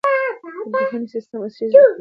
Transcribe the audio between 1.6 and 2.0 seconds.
کړئ.